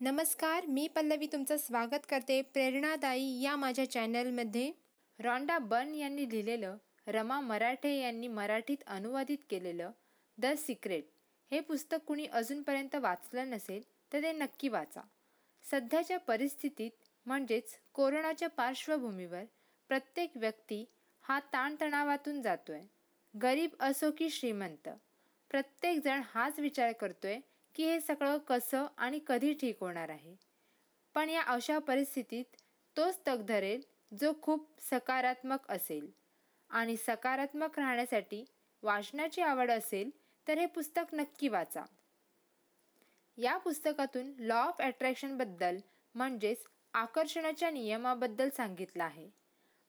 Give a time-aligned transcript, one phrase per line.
[0.00, 4.70] नमस्कार मी पल्लवी तुमचं स्वागत करते प्रेरणादायी या माझ्या चॅनलमध्ये.
[5.18, 6.76] रॉन्डा बर्न यांनी लिहिलेलं
[7.06, 9.90] रमा मराठे यांनी मराठीत अनुवादित केलेलं
[10.38, 11.04] द सिक्रेट.
[11.50, 13.82] हे पुस्तक कुणी अजूनपर्यंत वाचलं नसेल
[14.12, 15.00] तर ते नक्की वाचा.
[15.64, 16.90] सध्याच्या परिस्थितीत
[17.26, 19.44] म्हणजेच कोरोनाच्या पार्श्वभूमीवर
[19.90, 20.84] प्रत्येक व्यक्ती
[21.24, 22.82] हा ताणतणावातून जातोय.
[23.34, 24.88] गरीब असो की श्रीमंत
[25.50, 27.38] प्रत्येकजण हाच विचार करतोय
[27.76, 30.36] की हे सगळं कसं आणि कधी ठीक होणार आहे.
[31.14, 32.44] पण या अशा परिस्थितीत
[32.96, 33.80] तोच तग धरेल
[34.20, 36.10] जो खूप सकारात्मक असेल.
[36.70, 38.44] आणि सकारात्मक राहण्यासाठी
[38.82, 40.10] वाचनाची आवड असेल
[40.48, 41.84] तर हे पुस्तक नक्की वाचा.
[43.36, 45.76] या पुस्तकातून लॉ ऑफ अट्रॅक्शनबद्दल
[46.14, 49.30] म्हणजेच आकर्षणाच्या नियमाबद्दल सांगितलं आहे.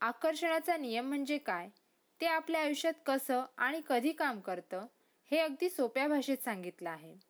[0.00, 1.68] आकर्षणाचा नियम म्हणजे काय?
[2.20, 4.86] ते आपल्या आयुष्यात कसं आणि कधी काम करतं
[5.30, 7.27] हे अगदी सोप्या भाषेत सांगितलं आहे.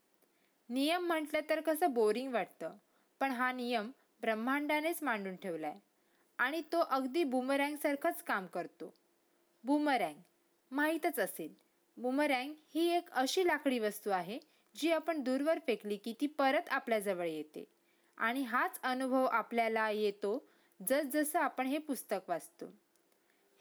[0.71, 2.73] नियम म्हटलं तर कसं बोरिंग वाटतं?
[3.21, 3.91] पण हा नियम
[4.21, 5.81] ब्रह्मांडानेच मांडून ठेवला आहे
[6.39, 8.93] आणि तो अगदी बुमरँगसारखंच काम करतो.
[9.65, 10.21] बुमरँग
[10.71, 11.55] माहीतच असेल.
[11.97, 14.39] बुमरँग ही एक अशी लाकडी वस्तू आहे
[14.75, 17.65] जी आपण दूरवर फेकली की ती परत आपल्याजवळ येते.
[18.19, 20.39] आणि हाच अनुभव आपल्याला येतो
[20.81, 22.67] जसजसं आपण हे पुस्तक वाचतो.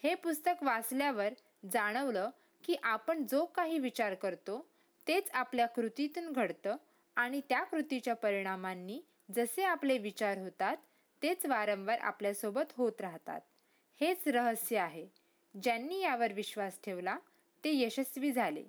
[0.04, 1.34] हे पुस्तक वाचल्यावर
[1.72, 2.30] जाणवलं
[2.64, 4.60] की आपण जो काही विचार करतो
[5.08, 6.76] तेच आपल्या कृतीतून घडतं
[7.18, 9.02] आणि त्या कृतीच्या परिणामांनी
[9.36, 10.78] जसे आपले विचार होतात
[11.22, 13.42] तेच वारंवार आपल्यासोबत होत राहतात.
[14.02, 15.08] हेच रहस्य आहे.
[15.64, 17.18] ज्यांनी यावर विश्वास ठेवला
[17.64, 18.64] ते यशस्वी झाले.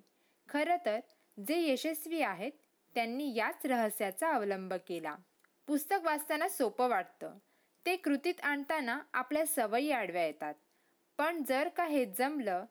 [0.49, 1.01] खरं तर
[1.47, 2.53] जे यशस्वी आहेत
[2.95, 5.17] त्यांनी याच रहस्याचा अवलंब केला.
[5.67, 7.39] पुस्तक वाचताना सोपं वाटतं.
[7.87, 10.55] ते कृतीत आणताना आपल्या सवयी आडव्या येतात.
[11.19, 12.65] पण जर का हे जमलं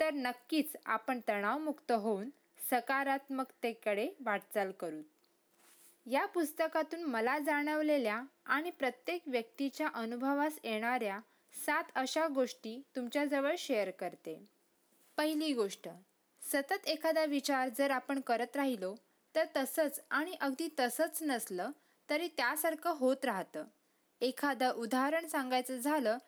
[0.00, 5.00] तर नक्कीच आपण तणावमुक्त होऊन सकारात्मकतेकडे वाटचाल करू.
[6.06, 11.18] या पुस्तकातून मला जाणवलेल्या आणि प्रत्येक व्यक्तीच्या अनुभवास येणाऱ्या
[11.54, 14.38] सात अशा गोष्टी तुमच्याजवळ शेअर करते.
[15.16, 15.88] पहिली गोष्ट
[16.42, 18.94] सतत एखादा विचार जर आपण करत राहिलो
[19.34, 21.70] तर तसंच आणि अगदी तसंच नसलं
[22.08, 23.64] तरी त्यासारखं होत राहतं.
[24.20, 26.18] एखादं उदाहरण सांगायचं झालं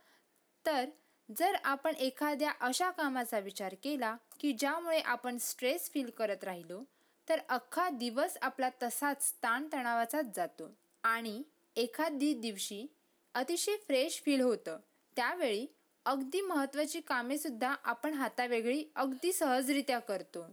[0.67, 0.85] तर
[1.29, 6.83] जर आपण एखाद्या अशा कामाचा विचार केला की ज्यामुळे आपण स्ट्रेस फील करत राहिलो
[7.29, 10.75] तर अख्खा दिवस आपला तसाच ताणतणावाचाच जातो.
[11.03, 11.43] आणि
[11.77, 12.87] एखादी दिवशी
[13.35, 14.79] अतिशय फ्रेश फील होतं.
[15.17, 15.67] त्यावेळी
[16.05, 20.47] अगदी महत्त्वाची कामेसुद्धा आपण हातावेगळी अगदी सहजरित्या करतो.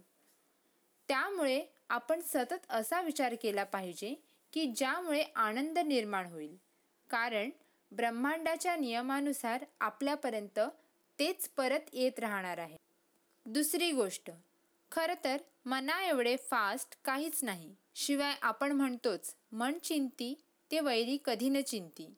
[1.08, 4.14] त्यामुळे आपण सतत असा विचार केला पाहिजे
[4.52, 6.56] की ज्यामुळे आनंद निर्माण होईल.
[7.10, 7.50] कारण
[7.90, 10.60] ब्रह्मांडाच्या नियमानुसार आपल्यापर्यंत
[11.18, 12.87] तेच परत येत राहणार आहे.
[13.50, 14.30] दुसरी गोष्ट
[14.92, 15.36] खरं तर
[15.66, 17.74] मना एवढे फास्ट काहीच नाही.
[17.94, 20.34] शिवाय आपण म्हणतोच मन चिंती
[20.70, 22.14] ते वैरी कधी न चिंती.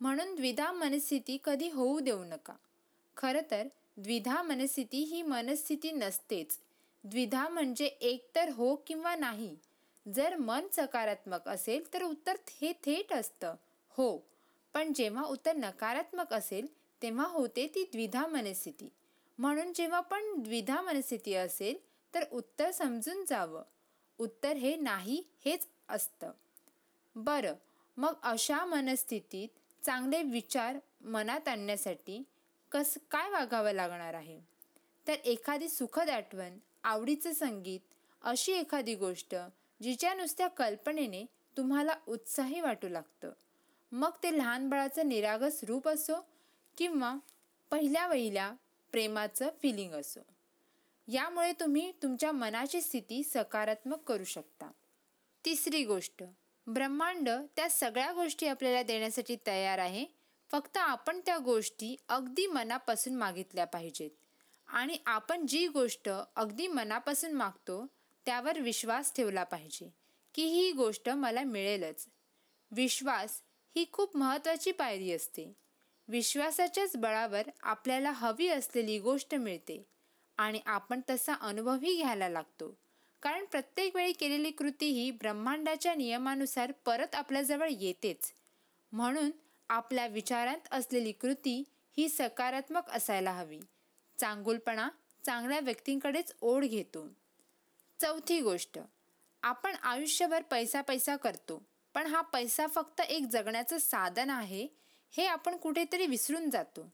[0.00, 2.54] म्हणून द्विधा मनस्थिती कधी होऊ देऊ नका.
[3.16, 6.58] खरं तर द्विधा मनस्थिती ही मनस्थिती नसतेच.
[7.04, 9.56] द्विधा म्हणजे एकतर हो किंवा नाही.
[10.14, 13.54] जर मन सकारात्मक असेल तर उत्तर हे थेट असतं.
[13.88, 14.18] हो.
[14.74, 16.66] पण जेव्हा उत्तर नकारात्मक असेल
[17.02, 18.88] तेव्हा होते ती द्विधा मनस्थिती.
[19.38, 21.76] म्हणून जेव्हा पण द्विधा मनस्थिती असेल
[22.14, 23.62] तर उत्तर समजून जावं.
[24.18, 26.30] उत्तर हे नाही हेच असतं.
[27.16, 27.54] बरं
[27.96, 29.48] मग अशा मनस्थितीत
[29.82, 32.22] चांगले विचार मनात आणण्यासाठी
[32.72, 34.38] कसं काय वागावं लागणार आहे?
[35.06, 37.80] तर एखादी सुखद आठवण आवडीचं संगीत
[38.22, 39.34] अशी एखादी गोष्ट
[39.82, 41.24] जिच्या नुसत्या कल्पनेने
[41.56, 43.30] तुम्हाला उत्साही वाटू लागतं.
[43.92, 46.14] मग ते लहान बाळाचं निरागस रूप असो
[46.76, 47.14] किंवा
[47.70, 48.52] पहिल्या वहिल्या
[48.92, 50.20] प्रेमाचं फिलिंग असो.
[51.08, 54.70] यामुळे तुम्ही तुमच्या मनाची स्थिती सकारात्मक करू शकता.
[55.44, 56.22] तिसरी गोष्ट
[56.66, 60.06] ब्रह्मांड त्या सगळ्या गोष्टी आपल्याला देण्यासाठी तयार आहे.
[60.50, 64.10] फक्त आपण त्या गोष्टी अगदी मनापासून मागितल्या पाहिजेत.
[64.66, 67.86] आणि आपण जी गोष्ट अगदी मनापासून मागतो
[68.26, 69.94] त्यावर विश्वास ठेवला पाहिजे
[70.34, 72.06] की ही गोष्ट मला मिळेलच.
[72.70, 73.42] विश्वास
[73.76, 75.52] ही खूप महत्त्वाची पायरी असते.
[76.08, 79.82] विश्वासाच्याच बळावर आपल्याला हवी असलेली गोष्ट मिळते
[80.38, 82.74] आणि आपण तसा अनुभवही घ्यायला लागतो.
[83.22, 88.32] कारण प्रत्येक वेळी केलेली कृती ही ब्रह्मांडाच्या नियमानुसार परत आपल्याजवळ येतेच.
[88.92, 89.30] म्हणून
[89.68, 91.62] आपल्या विचारांत असलेली कृती
[91.96, 93.60] ही सकारात्मक असायला हवी.
[94.18, 94.88] चांगुलपणा
[95.24, 97.06] चांगल्या व्यक्तींकडेच ओढ घेतो.
[98.00, 98.78] चौथी गोष्ट
[99.42, 101.62] आपण आयुष्यभर पैसा पैसा करतो
[101.94, 104.66] पण हा पैसा फक्त एक जगण्याचं साधन आहे
[105.10, 106.92] हे आपण कुठेतरी विसरून जातो.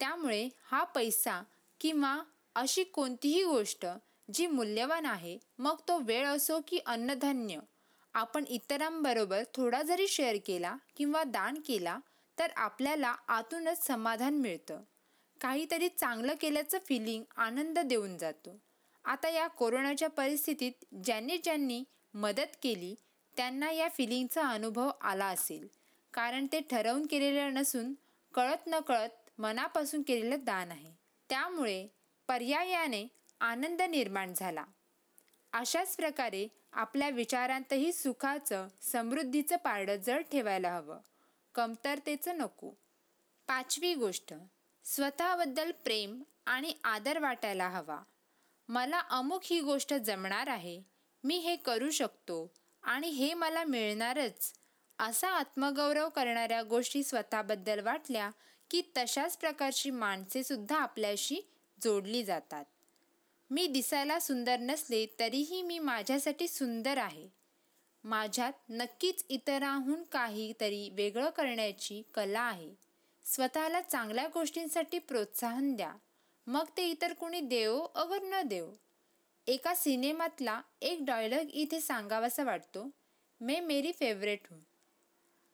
[0.00, 1.42] त्यामुळे हा पैसा
[1.80, 2.18] किंवा
[2.54, 3.86] अशी कोणतीही गोष्ट
[4.34, 7.58] जी मूल्यवान आहे मग तो वेळ असो की अन्नधान्य
[8.14, 11.98] आपण इतरांबरोबर थोडा जरी शेअर केला किंवा दान केला
[12.38, 14.82] तर आपल्याला आतूनच समाधान मिळतं.
[15.40, 18.58] काहीतरी चांगलं केल्याचं फिलिंग आनंद देऊन जातो.
[19.04, 20.72] आता या कोरोनाच्या परिस्थितीत
[21.04, 22.94] ज्यांनी ज्यांनी मदत केली
[23.36, 25.68] त्यांना या फिलिंगचा अनुभव आला असेल.
[26.14, 27.94] कारण ते ठरवून केलेलं नसून
[28.34, 30.92] कळत न कळत मनापासून केलेलं दान आहे.
[31.28, 31.88] त्यामुळे
[32.28, 33.06] पर्यायाने
[33.40, 34.64] आनंद निर्माण झाला.
[35.52, 40.98] अशाच प्रकारे आपल्या विचारांतही सुखाचं समृद्धीचं पारडं जड ठेवायला हवं.
[41.54, 42.70] कमतरतेचं नको.
[43.46, 44.34] पाचवी गोष्ट.
[44.84, 48.02] स्वतःबद्दल प्रेम आणि आदर वाटायला हवा.
[48.68, 50.82] मला अमुक ही गोष्ट जमणार आहे.
[51.24, 52.50] मी हे करू शकतो
[52.82, 54.59] आणि हे मला मिळणारच.
[55.00, 58.30] असा आत्मगौरव करणाऱ्या गोष्टी स्वतःबद्दल वाटल्या
[58.70, 61.40] की तशाच प्रकारची माणसे सुद्धा आपल्याशी
[61.84, 62.64] जोडली जातात.
[63.50, 67.28] मी दिसायला सुंदर नसले तरीही मी माझ्यासाठी सुंदर आहे.
[68.04, 72.74] माझ्यात नक्कीच इतरांहून काहीतरी वेगळं करण्याची कला आहे.
[73.24, 75.92] स्वतःला चांगल्या गोष्टींसाठी प्रोत्साहन द्या.
[76.46, 78.72] मग ते इतर कोणी देवो अवर न देव.
[79.46, 82.90] एका सिनेमातला एक डायलॉग इथे सांगावासा वाटतो
[83.40, 84.60] मे मेरी फेवरेट हूँ.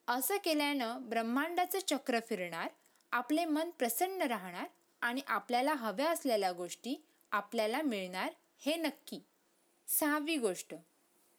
[0.08, 2.68] असं केल्यानं ब्रह्मांडाचं चक्र फिरणार
[3.12, 4.66] आपले मन प्रसन्न राहणार
[5.00, 6.94] आणि आपल्याला हव्या असलेल्या गोष्टी
[7.32, 8.32] आपल्याला मिळणार
[8.66, 9.20] हे नक्की.
[9.88, 10.74] सहावी गोष्ट.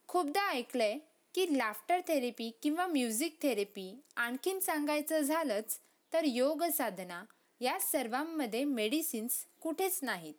[0.08, 0.98] खूपदा ऐकलंय
[1.34, 5.78] की लाफ्टर थेरपी किंवा म्युझिक थेरपी आणखीन सांगायचं झालंच
[6.12, 7.24] तर योग साधना
[7.60, 10.34] या सर्वांमध्ये मेडिसिन्स कुठेच नाहीत.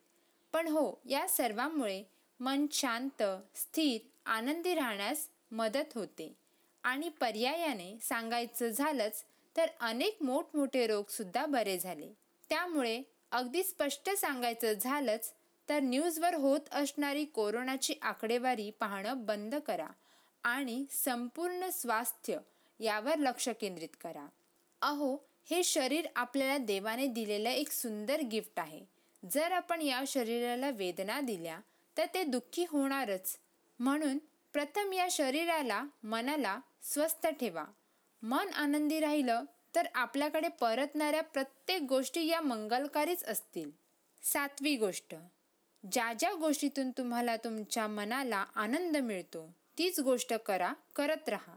[0.53, 2.03] पण हो या सर्वांमुळे
[2.39, 3.23] मन शांत
[3.55, 6.33] स्थिर आनंदी राहण्यास मदत होते.
[6.83, 9.23] आणि पर्यायाने सांगायचं झालंच
[9.57, 12.13] तर अनेक मोठमोठे रोगसुद्धा बरे झाले.
[12.49, 15.33] त्यामुळे अगदी स्पष्ट सांगायचं झालंच
[15.69, 19.87] तर न्यूजवर होत असणारी कोरोनाची आकडेवारी पाहणं बंद करा
[20.43, 22.37] आणि संपूर्ण स्वास्थ्य
[22.79, 24.25] यावर लक्ष केंद्रित करा.
[24.81, 25.17] अहो
[25.49, 28.81] हे शरीर आपल्याला देवाने दिलेलं एक सुंदर गिफ्ट आहे.
[29.31, 31.59] जर आपण या शरीराला वेदना दिल्या
[31.97, 33.37] तर ते दुःखी होणारच.
[33.79, 34.17] म्हणून
[34.53, 37.65] प्रथम या शरीराला मनाला स्वस्थ ठेवा.
[38.21, 39.43] मन आनंदी राहिलं
[39.75, 43.71] तर आपल्याकडे परतणाऱ्या प्रत्येक गोष्टी या मंगलकारीच असतील.
[44.23, 45.15] सातवी गोष्ट.
[45.91, 51.55] ज्या ज्या गोष्टीतून तुम्हाला तुमच्या मनाला आनंद मिळतो तीच गोष्ट करा करत राहा.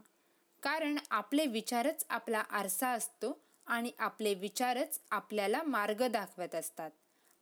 [0.63, 6.91] कारण आपले विचारच आपला आरसा असतो आणि आपले विचारच आपल्याला मार्ग दाखवत असतात.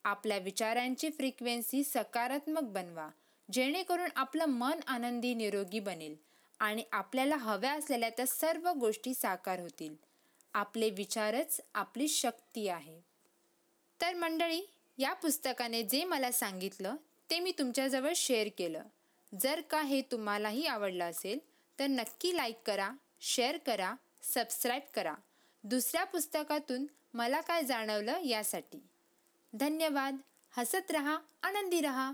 [0.05, 3.09] आपल्या विचारांची फ्रिक्वेन्सी सकारात्मक बनवा.
[3.53, 6.17] जेणेकरून आपलं मन आनंदी निरोगी बनेल.
[6.61, 9.95] आणि आपल्याला हव्या असलेल्या त्या सर्व गोष्टी साकार होतील.
[10.55, 13.01] आपले विचारच आपली शक्ती आहे.
[14.01, 14.63] तर मंडळी
[14.99, 16.97] या पुस्तकाने जे मला सांगितलं
[17.31, 18.83] ते मी तुमच्याजवळ शेअर केलं.
[19.41, 21.39] जर का हे तुम्हालाही आवडलं असेल
[21.79, 22.91] तर नक्की लाईक करा
[23.21, 25.15] शेअर करा सबस्क्राईब करा.
[25.65, 28.83] दुसऱ्या पुस्तकातून मला काय जाणवलं यासाठी.
[29.53, 30.17] धन्यवाद.
[30.51, 32.13] हसत रहा आनंदी रहा.